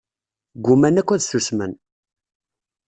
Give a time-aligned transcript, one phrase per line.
[0.63, 1.73] Gguman akk ad ssusmen.